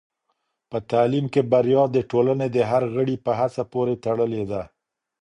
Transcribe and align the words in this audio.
په 0.69 0.77
تعلیم 0.91 1.25
کې 1.33 1.41
بریا 1.51 1.83
د 1.95 1.97
ټولنې 2.11 2.47
د 2.55 2.57
هر 2.71 2.83
غړي 2.95 3.15
په 3.25 3.31
هڅه 3.39 3.61
پورې 3.71 3.95
تړلې 4.05 4.43
ده. 4.51 4.61